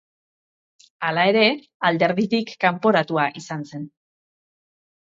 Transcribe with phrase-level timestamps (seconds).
[1.09, 1.43] Hala ere,
[1.91, 3.89] alderditik kanporatua izan zen.